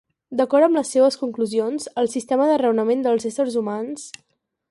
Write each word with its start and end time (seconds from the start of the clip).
D'acord 0.39 0.67
amb 0.67 0.77
les 0.79 0.93
seues 0.95 1.17
conclusions, 1.23 1.85
el 2.03 2.09
sistema 2.15 2.49
de 2.53 2.57
raonament 2.63 3.05
dels 3.09 3.31
éssers 3.33 3.61
humans... 3.63 4.09